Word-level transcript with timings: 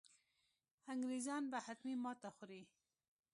انګرېزان 0.91 1.43
به 1.51 1.57
حتمي 1.65 1.95
ماته 2.03 2.29
خوري. 2.35 2.61